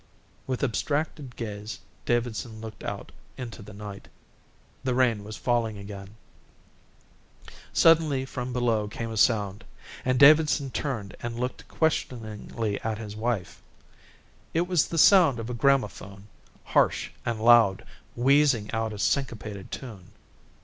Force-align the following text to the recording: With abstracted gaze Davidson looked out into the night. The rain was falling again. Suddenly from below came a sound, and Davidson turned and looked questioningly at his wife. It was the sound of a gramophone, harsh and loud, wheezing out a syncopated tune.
With 0.47 0.63
abstracted 0.63 1.35
gaze 1.35 1.77
Davidson 2.07 2.59
looked 2.59 2.83
out 2.83 3.11
into 3.37 3.61
the 3.61 3.71
night. 3.71 4.07
The 4.83 4.95
rain 4.95 5.23
was 5.23 5.37
falling 5.37 5.77
again. 5.77 6.15
Suddenly 7.71 8.25
from 8.25 8.51
below 8.51 8.87
came 8.87 9.11
a 9.11 9.15
sound, 9.17 9.63
and 10.03 10.17
Davidson 10.17 10.71
turned 10.71 11.15
and 11.21 11.39
looked 11.39 11.67
questioningly 11.67 12.81
at 12.81 12.97
his 12.97 13.15
wife. 13.15 13.61
It 14.55 14.61
was 14.61 14.87
the 14.87 14.97
sound 14.97 15.39
of 15.39 15.51
a 15.51 15.53
gramophone, 15.53 16.27
harsh 16.63 17.11
and 17.23 17.39
loud, 17.39 17.85
wheezing 18.15 18.71
out 18.71 18.93
a 18.93 18.97
syncopated 18.97 19.69
tune. 19.69 20.13